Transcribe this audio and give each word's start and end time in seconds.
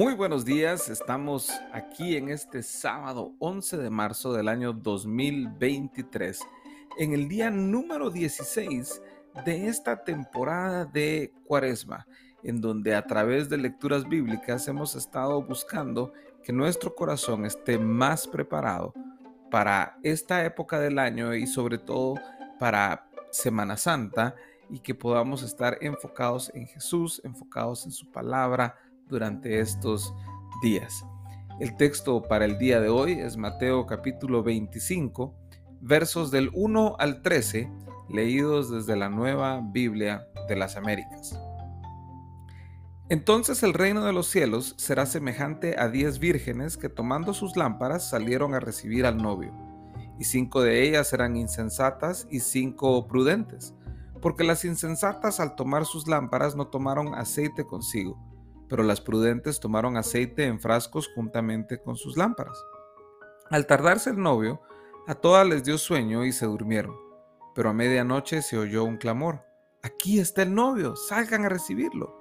Muy 0.00 0.14
buenos 0.14 0.46
días, 0.46 0.88
estamos 0.88 1.50
aquí 1.74 2.16
en 2.16 2.30
este 2.30 2.62
sábado 2.62 3.34
11 3.38 3.76
de 3.76 3.90
marzo 3.90 4.32
del 4.32 4.48
año 4.48 4.72
2023, 4.72 6.40
en 6.96 7.12
el 7.12 7.28
día 7.28 7.50
número 7.50 8.08
16 8.08 9.02
de 9.44 9.68
esta 9.68 10.02
temporada 10.02 10.86
de 10.86 11.34
Cuaresma, 11.44 12.06
en 12.42 12.62
donde 12.62 12.94
a 12.94 13.06
través 13.06 13.50
de 13.50 13.58
lecturas 13.58 14.08
bíblicas 14.08 14.66
hemos 14.68 14.96
estado 14.96 15.42
buscando 15.42 16.14
que 16.42 16.54
nuestro 16.54 16.94
corazón 16.94 17.44
esté 17.44 17.78
más 17.78 18.26
preparado 18.26 18.94
para 19.50 19.98
esta 20.02 20.42
época 20.46 20.80
del 20.80 20.98
año 20.98 21.34
y 21.34 21.46
sobre 21.46 21.76
todo 21.76 22.14
para 22.58 23.06
Semana 23.30 23.76
Santa 23.76 24.34
y 24.70 24.78
que 24.78 24.94
podamos 24.94 25.42
estar 25.42 25.76
enfocados 25.82 26.50
en 26.54 26.66
Jesús, 26.66 27.20
enfocados 27.22 27.84
en 27.84 27.92
su 27.92 28.10
palabra 28.10 28.76
durante 29.10 29.60
estos 29.60 30.14
días. 30.62 31.04
El 31.58 31.76
texto 31.76 32.22
para 32.22 32.46
el 32.46 32.58
día 32.58 32.80
de 32.80 32.88
hoy 32.88 33.12
es 33.12 33.36
Mateo 33.36 33.84
capítulo 33.84 34.42
25, 34.42 35.34
versos 35.80 36.30
del 36.30 36.50
1 36.54 36.96
al 36.98 37.20
13, 37.20 37.70
leídos 38.08 38.70
desde 38.70 38.96
la 38.96 39.10
nueva 39.10 39.60
Biblia 39.62 40.26
de 40.48 40.56
las 40.56 40.76
Américas. 40.76 41.38
Entonces 43.10 43.62
el 43.62 43.74
reino 43.74 44.04
de 44.04 44.12
los 44.12 44.28
cielos 44.28 44.74
será 44.78 45.04
semejante 45.04 45.78
a 45.78 45.88
diez 45.88 46.18
vírgenes 46.20 46.76
que 46.76 46.88
tomando 46.88 47.34
sus 47.34 47.56
lámparas 47.56 48.08
salieron 48.08 48.54
a 48.54 48.60
recibir 48.60 49.04
al 49.04 49.16
novio, 49.16 49.52
y 50.18 50.24
cinco 50.24 50.62
de 50.62 50.88
ellas 50.88 51.12
eran 51.12 51.36
insensatas 51.36 52.26
y 52.30 52.40
cinco 52.40 53.06
prudentes, 53.08 53.74
porque 54.22 54.44
las 54.44 54.64
insensatas 54.64 55.40
al 55.40 55.56
tomar 55.56 55.86
sus 55.86 56.06
lámparas 56.06 56.54
no 56.54 56.68
tomaron 56.68 57.14
aceite 57.14 57.66
consigo, 57.66 58.29
pero 58.70 58.84
las 58.84 59.02
prudentes 59.02 59.60
tomaron 59.60 59.98
aceite 59.98 60.44
en 60.44 60.60
frascos 60.60 61.10
juntamente 61.14 61.82
con 61.82 61.96
sus 61.96 62.16
lámparas. 62.16 62.56
Al 63.50 63.66
tardarse 63.66 64.10
el 64.10 64.22
novio, 64.22 64.62
a 65.06 65.16
todas 65.16 65.46
les 65.46 65.64
dio 65.64 65.76
sueño 65.76 66.24
y 66.24 66.32
se 66.32 66.46
durmieron, 66.46 66.96
pero 67.54 67.68
a 67.68 67.72
medianoche 67.74 68.40
se 68.40 68.56
oyó 68.56 68.84
un 68.84 68.96
clamor, 68.96 69.44
Aquí 69.82 70.20
está 70.20 70.42
el 70.42 70.54
novio, 70.54 70.94
salgan 70.94 71.46
a 71.46 71.48
recibirlo. 71.48 72.14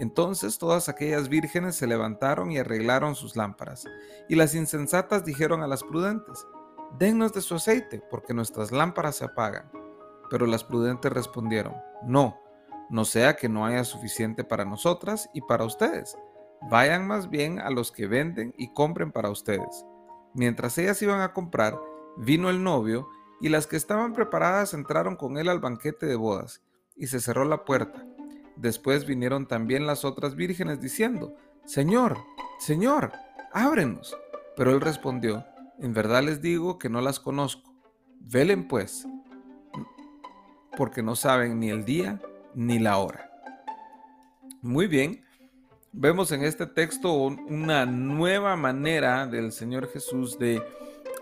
Entonces 0.00 0.58
todas 0.58 0.88
aquellas 0.88 1.28
vírgenes 1.28 1.76
se 1.76 1.86
levantaron 1.86 2.50
y 2.50 2.58
arreglaron 2.58 3.14
sus 3.14 3.36
lámparas, 3.36 3.84
y 4.28 4.34
las 4.34 4.56
insensatas 4.56 5.24
dijeron 5.24 5.62
a 5.62 5.68
las 5.68 5.84
prudentes, 5.84 6.46
Dennos 6.98 7.32
de 7.32 7.42
su 7.42 7.54
aceite, 7.54 8.02
porque 8.10 8.34
nuestras 8.34 8.72
lámparas 8.72 9.16
se 9.16 9.24
apagan. 9.24 9.70
Pero 10.28 10.46
las 10.46 10.64
prudentes 10.64 11.12
respondieron, 11.12 11.76
No, 12.04 12.40
no 12.90 13.04
sea 13.04 13.36
que 13.36 13.48
no 13.48 13.64
haya 13.64 13.84
suficiente 13.84 14.42
para 14.42 14.64
nosotras 14.64 15.30
y 15.32 15.40
para 15.42 15.64
ustedes. 15.64 16.18
Vayan 16.68 17.06
más 17.06 17.30
bien 17.30 17.60
a 17.60 17.70
los 17.70 17.92
que 17.92 18.06
venden 18.06 18.52
y 18.58 18.72
compren 18.72 19.12
para 19.12 19.30
ustedes. 19.30 19.86
Mientras 20.34 20.76
ellas 20.76 21.00
iban 21.00 21.20
a 21.20 21.32
comprar, 21.32 21.80
vino 22.16 22.50
el 22.50 22.62
novio, 22.62 23.08
y 23.40 23.48
las 23.48 23.66
que 23.66 23.76
estaban 23.76 24.12
preparadas 24.12 24.74
entraron 24.74 25.16
con 25.16 25.38
él 25.38 25.48
al 25.48 25.60
banquete 25.60 26.04
de 26.04 26.16
bodas, 26.16 26.62
y 26.96 27.06
se 27.06 27.20
cerró 27.20 27.44
la 27.44 27.64
puerta. 27.64 28.04
Después 28.56 29.06
vinieron 29.06 29.46
también 29.46 29.86
las 29.86 30.04
otras 30.04 30.34
vírgenes 30.34 30.80
diciendo, 30.80 31.34
Señor, 31.64 32.18
Señor, 32.58 33.12
ábrenos. 33.52 34.16
Pero 34.56 34.72
él 34.72 34.80
respondió, 34.80 35.46
En 35.78 35.94
verdad 35.94 36.22
les 36.22 36.42
digo 36.42 36.78
que 36.78 36.90
no 36.90 37.00
las 37.00 37.20
conozco. 37.20 37.72
Velen 38.18 38.68
pues, 38.68 39.06
porque 40.76 41.02
no 41.02 41.16
saben 41.16 41.58
ni 41.58 41.70
el 41.70 41.86
día 41.86 42.20
ni 42.54 42.78
la 42.78 42.98
hora. 42.98 43.30
Muy 44.62 44.86
bien, 44.86 45.24
vemos 45.92 46.32
en 46.32 46.44
este 46.44 46.66
texto 46.66 47.12
una 47.14 47.86
nueva 47.86 48.56
manera 48.56 49.26
del 49.26 49.52
Señor 49.52 49.90
Jesús 49.90 50.38
de 50.38 50.62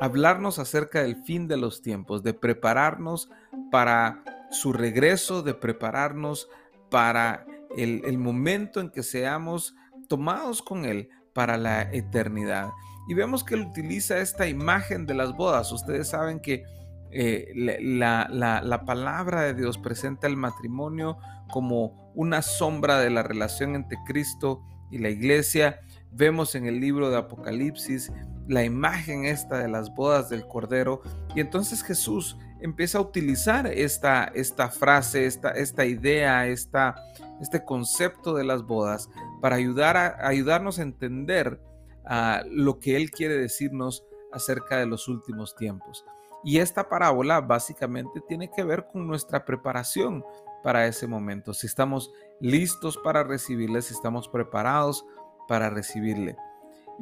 hablarnos 0.01 0.59
acerca 0.59 1.03
del 1.03 1.17
fin 1.17 1.49
de 1.49 1.57
los 1.57 1.83
tiempos, 1.83 2.23
de 2.23 2.35
prepararnos 2.35 3.31
para 3.71 4.23
su 4.51 4.73
regreso, 4.73 5.43
de 5.43 5.55
prepararnos 5.55 6.49
para 6.91 7.47
el, 7.77 8.19
momento 8.19 8.81
en 8.81 8.91
que 8.91 9.03
seamos 9.03 9.75
tomados 10.09 10.63
con 10.63 10.85
Él 10.85 11.09
para 11.33 11.57
la 11.57 11.83
eternidad. 11.83 12.71
Y 13.09 13.15
vemos 13.15 13.45
que 13.45 13.55
Él 13.55 13.63
utiliza 13.63 14.19
esta 14.19 14.49
imagen 14.49 15.07
de 15.07 15.15
las 15.15 15.33
bodas. 15.35 15.71
Ustedes 15.73 16.09
saben 16.09 16.41
que 16.41 16.65
eh, 17.11 17.53
la, 17.55 18.29
la, 18.31 18.85
palabra 18.85 19.43
de 19.43 19.55
Dios 19.55 19.79
presenta 19.79 20.27
el 20.27 20.37
matrimonio 20.37 21.19
como 21.51 22.13
una 22.15 22.43
sombra 22.43 22.99
de 22.99 23.11
la 23.11 23.23
relación 23.23 23.75
entre 23.75 23.99
Cristo 24.07 24.63
y 24.91 24.99
la 24.99 25.09
iglesia. 25.09 25.81
Vemos 26.13 26.55
en 26.55 26.67
el 26.67 26.81
libro 26.81 27.11
de 27.11 27.17
Apocalipsis 27.17 28.13
la 28.49 28.65
imagen 28.65 29.25
esta 29.27 29.59
de 29.59 29.69
las 29.69 29.95
bodas 29.95 30.29
del 30.29 30.47
Cordero. 30.47 31.03
Y 31.35 31.41
entonces 31.41 31.83
Jesús 31.83 32.37
empieza 32.61 32.99
a 32.99 33.03
utilizar 33.03 33.67
esta, 33.67 34.25
esta 34.35 34.69
frase, 34.69 35.27
esta, 35.27 35.51
esta 35.51 35.85
idea, 35.85 36.47
esta, 36.49 36.97
este 37.41 37.65
concepto 37.65 38.35
de 38.35 38.45
las 38.45 38.65
bodas 38.65 39.09
para 39.41 39.57
ayudar 39.57 39.97
a, 39.97 40.27
ayudarnos 40.27 40.79
a 40.79 40.83
entender 40.83 41.61
ah, 42.05 42.43
lo 42.51 42.81
que 42.81 42.97
Él 42.97 43.11
quiere 43.11 43.35
decirnos 43.37 44.05
acerca 44.33 44.79
de 44.79 44.87
los 44.87 45.09
últimos 45.09 45.55
tiempos. 45.57 46.05
Y 46.45 46.59
esta 46.59 46.89
parábola 46.89 47.41
básicamente 47.41 48.21
tiene 48.21 48.51
que 48.51 48.65
ver 48.65 48.87
con 48.87 49.07
nuestra 49.07 49.45
preparación 49.45 50.25
para 50.63 50.87
ese 50.87 51.07
momento, 51.07 51.55
si 51.55 51.67
estamos 51.67 52.13
listos 52.41 52.99
para 52.99 53.23
recibirle, 53.23 53.81
si 53.81 53.95
estamos 53.95 54.29
preparados 54.29 55.07
para 55.47 55.71
recibirle. 55.71 56.37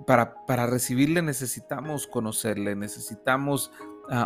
Para, 0.06 0.44
para 0.44 0.66
recibirle 0.66 1.22
necesitamos 1.22 2.06
conocerle, 2.06 2.76
necesitamos 2.76 3.72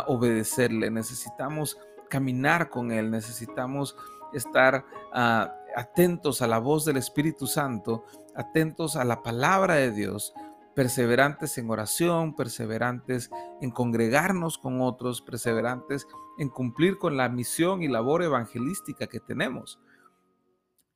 obedecerle, 0.07 0.91
necesitamos 0.91 1.77
caminar 2.09 2.69
con 2.69 2.91
Él, 2.91 3.09
necesitamos 3.09 3.95
estar 4.33 4.85
ah, 5.13 5.55
atentos 5.75 6.41
a 6.41 6.47
la 6.47 6.59
voz 6.59 6.85
del 6.85 6.97
Espíritu 6.97 7.47
Santo, 7.47 8.05
atentos 8.35 8.95
a 8.95 9.05
la 9.05 9.23
palabra 9.23 9.75
de 9.75 9.91
Dios, 9.91 10.33
perseverantes 10.75 11.57
en 11.57 11.69
oración, 11.69 12.35
perseverantes 12.35 13.29
en 13.61 13.71
congregarnos 13.71 14.57
con 14.57 14.81
otros, 14.81 15.21
perseverantes 15.21 16.07
en 16.37 16.49
cumplir 16.49 16.97
con 16.97 17.17
la 17.17 17.29
misión 17.29 17.83
y 17.83 17.87
labor 17.87 18.23
evangelística 18.23 19.07
que 19.07 19.19
tenemos. 19.19 19.79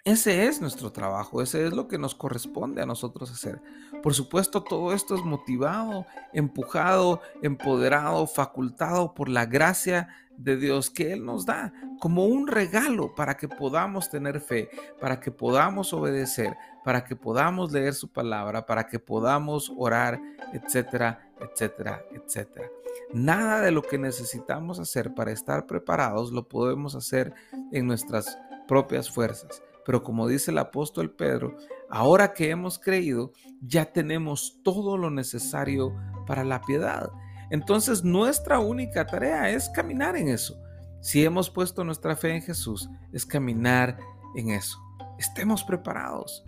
Ese 0.05 0.45
es 0.45 0.61
nuestro 0.61 0.91
trabajo, 0.91 1.41
ese 1.41 1.65
es 1.65 1.73
lo 1.73 1.87
que 1.87 1.97
nos 1.97 2.13
corresponde 2.13 2.79
a 2.79 2.85
nosotros 2.85 3.31
hacer. 3.31 3.59
Por 4.03 4.13
supuesto, 4.13 4.61
todo 4.61 4.93
esto 4.93 5.15
es 5.15 5.23
motivado, 5.23 6.05
empujado, 6.31 7.21
empoderado, 7.41 8.27
facultado 8.27 9.15
por 9.15 9.29
la 9.29 9.47
gracia 9.47 10.07
de 10.37 10.57
Dios 10.57 10.89
que 10.89 11.13
Él 11.13 11.25
nos 11.25 11.45
da 11.45 11.73
como 11.99 12.25
un 12.25 12.47
regalo 12.47 13.15
para 13.15 13.37
que 13.37 13.47
podamos 13.47 14.09
tener 14.09 14.39
fe, 14.39 14.69
para 14.99 15.19
que 15.19 15.31
podamos 15.31 15.93
obedecer, 15.93 16.55
para 16.83 17.03
que 17.03 17.15
podamos 17.15 17.71
leer 17.71 17.93
su 17.93 18.11
palabra, 18.11 18.65
para 18.65 18.87
que 18.87 18.99
podamos 18.99 19.71
orar, 19.77 20.21
etcétera, 20.53 21.31
etcétera, 21.39 22.03
etcétera. 22.11 22.69
Nada 23.13 23.61
de 23.61 23.71
lo 23.71 23.81
que 23.81 23.97
necesitamos 23.97 24.79
hacer 24.79 25.13
para 25.13 25.31
estar 25.31 25.65
preparados 25.65 26.31
lo 26.31 26.47
podemos 26.47 26.95
hacer 26.95 27.33
en 27.71 27.87
nuestras 27.87 28.37
propias 28.67 29.09
fuerzas. 29.09 29.61
Pero 29.85 30.03
como 30.03 30.27
dice 30.27 30.51
el 30.51 30.57
apóstol 30.57 31.11
Pedro, 31.11 31.55
ahora 31.89 32.33
que 32.33 32.49
hemos 32.49 32.79
creído, 32.79 33.31
ya 33.61 33.85
tenemos 33.85 34.59
todo 34.63 34.97
lo 34.97 35.11
necesario 35.11 35.95
para 36.25 36.43
la 36.43 36.61
piedad. 36.61 37.11
Entonces 37.49 38.03
nuestra 38.03 38.59
única 38.59 39.05
tarea 39.05 39.49
es 39.49 39.69
caminar 39.69 40.15
en 40.15 40.29
eso. 40.29 40.59
Si 41.01 41.23
hemos 41.23 41.49
puesto 41.49 41.83
nuestra 41.83 42.15
fe 42.15 42.35
en 42.35 42.41
Jesús, 42.41 42.89
es 43.11 43.25
caminar 43.25 43.99
en 44.35 44.49
eso. 44.49 44.79
Estemos 45.19 45.63
preparados. 45.63 46.43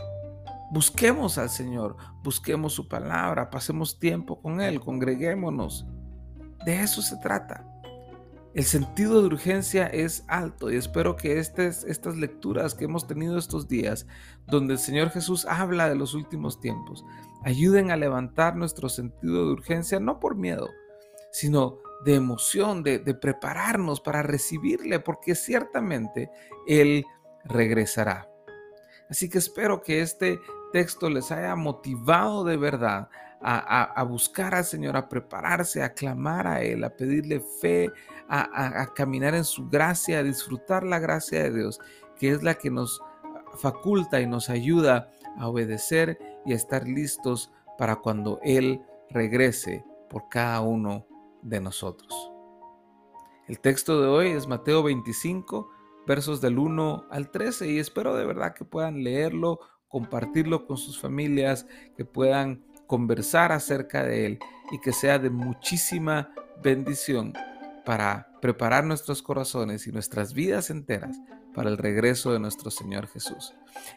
Busquemos 0.71 1.37
al 1.37 1.49
Señor, 1.49 1.95
busquemos 2.23 2.73
su 2.73 2.87
palabra, 2.87 3.49
pasemos 3.49 3.99
tiempo 3.99 4.41
con 4.41 4.59
Él, 4.59 4.81
congreguémonos. 4.81 5.85
De 6.65 6.81
eso 6.81 7.01
se 7.01 7.15
trata. 7.17 7.65
El 8.53 8.63
sentido 8.63 9.21
de 9.21 9.27
urgencia 9.27 9.85
es 9.85 10.25
alto 10.27 10.71
y 10.71 10.75
espero 10.75 11.15
que 11.15 11.37
estas, 11.37 11.83
estas 11.83 12.17
lecturas 12.17 12.73
que 12.73 12.85
hemos 12.85 13.05
tenido 13.05 13.37
estos 13.37 13.67
días, 13.67 14.07
donde 14.47 14.73
el 14.73 14.79
Señor 14.79 15.11
Jesús 15.11 15.45
habla 15.45 15.87
de 15.87 15.95
los 15.95 16.15
últimos 16.15 16.59
tiempos, 16.59 17.05
ayuden 17.43 17.91
a 17.91 17.95
levantar 17.95 18.55
nuestro 18.55 18.89
sentido 18.89 19.45
de 19.45 19.51
urgencia, 19.51 19.99
no 19.99 20.19
por 20.19 20.35
miedo, 20.35 20.71
sino 21.37 21.77
de 22.03 22.15
emoción, 22.15 22.81
de, 22.81 22.99
prepararnos 23.13 24.01
para 24.01 24.23
recibirle, 24.23 24.99
porque 24.99 25.35
ciertamente 25.35 26.31
Él 26.65 27.05
regresará. 27.43 28.27
Así 29.07 29.29
que 29.29 29.37
espero 29.37 29.83
que 29.83 30.01
este 30.01 30.39
texto 30.73 31.11
les 31.11 31.31
haya 31.31 31.55
motivado 31.55 32.43
de 32.43 32.57
verdad 32.57 33.09
a, 33.39 34.03
buscar 34.03 34.55
al 34.55 34.65
Señor, 34.65 34.97
a 34.97 35.07
prepararse, 35.07 35.83
a 35.83 35.93
clamar 35.93 36.47
a 36.47 36.61
Él, 36.63 36.83
a 36.83 36.89
pedirle 36.89 37.39
fe, 37.61 37.91
a, 38.27 38.81
a 38.81 38.93
caminar 38.95 39.35
en 39.35 39.45
su 39.45 39.69
gracia, 39.69 40.19
a 40.19 40.23
disfrutar 40.23 40.83
la 40.83 40.97
gracia 40.97 41.43
de 41.43 41.53
Dios, 41.53 41.79
que 42.17 42.31
es 42.31 42.41
la 42.41 42.55
que 42.55 42.71
nos 42.71 42.99
faculta 43.59 44.19
y 44.21 44.25
nos 44.25 44.49
ayuda 44.49 45.11
a 45.37 45.47
obedecer 45.47 46.17
y 46.47 46.53
a 46.53 46.55
estar 46.55 46.87
listos 46.87 47.51
para 47.77 47.97
cuando 47.97 48.39
Él 48.41 48.81
regrese 49.11 49.85
por 50.09 50.29
cada 50.29 50.61
uno 50.61 51.06
de 51.41 51.61
nosotros. 51.61 52.31
El 53.47 53.59
texto 53.59 54.01
de 54.01 54.07
hoy 54.07 54.27
es 54.27 54.47
Mateo 54.47 54.83
25, 54.83 55.69
versos 56.05 56.41
del 56.41 56.59
1 56.59 57.07
al 57.09 57.31
13 57.31 57.71
y 57.71 57.79
espero 57.79 58.15
de 58.15 58.25
verdad 58.25 58.53
que 58.53 58.65
puedan 58.65 59.03
leerlo, 59.03 59.59
compartirlo 59.87 60.65
con 60.65 60.77
sus 60.77 60.99
familias, 60.99 61.65
que 61.95 62.05
puedan 62.05 62.65
conversar 62.87 63.51
acerca 63.51 64.03
de 64.03 64.25
él 64.25 64.39
y 64.71 64.79
que 64.79 64.93
sea 64.93 65.19
de 65.19 65.29
muchísima 65.29 66.33
bendición 66.61 67.33
para 67.87 68.27
preparar 68.41 68.83
nuestros 68.83 69.21
corazones 69.21 69.87
y 69.87 69.93
nuestras 69.93 70.33
vidas 70.33 70.69
enteras 70.71 71.21
para 71.53 71.69
el 71.69 71.77
regreso 71.77 72.33
de 72.33 72.39
nuestro 72.39 72.69
Señor 72.69 73.07
Jesús. 73.07 73.53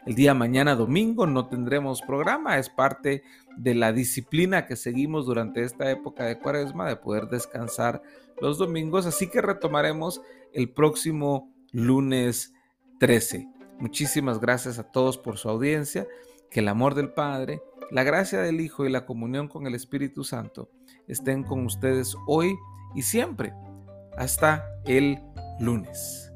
El 0.06 0.14
día 0.14 0.32
mañana 0.32 0.76
domingo 0.76 1.26
no 1.26 1.48
tendremos 1.48 2.00
programa, 2.00 2.56
es 2.56 2.70
parte 2.70 3.25
de 3.56 3.75
la 3.75 3.92
disciplina 3.92 4.64
que 4.64 4.76
seguimos 4.76 5.26
durante 5.26 5.64
esta 5.64 5.90
época 5.90 6.26
de 6.26 6.38
cuaresma 6.38 6.88
de 6.88 6.94
poder 6.94 7.26
descansar 7.26 8.00
los 8.40 8.58
domingos, 8.58 9.06
así 9.06 9.26
que 9.26 9.42
retomaremos 9.42 10.22
el 10.52 10.70
próximo 10.70 11.52
lunes 11.72 12.54
13. 13.00 13.48
Muchísimas 13.81 14.38
gracias 14.38 14.78
a 14.78 14.84
todos 14.84 15.19
por 15.19 15.36
su 15.36 15.48
audiencia, 15.48 16.06
que 16.48 16.60
el 16.60 16.69
amor 16.69 16.94
del 16.94 17.12
Padre, 17.12 17.60
la 17.90 18.04
gracia 18.04 18.40
del 18.40 18.60
Hijo 18.60 18.86
y 18.86 18.88
la 18.88 19.04
comunión 19.04 19.48
con 19.48 19.66
el 19.66 19.75
Espíritu 19.75 20.22
Santo 20.22 20.70
estén 21.08 21.43
con 21.43 21.66
ustedes 21.66 22.14
hoy 22.28 22.54
y 22.94 23.02
siempre. 23.02 23.52
Hasta 24.20 24.67
el 24.84 25.19
lunes. 25.61 26.31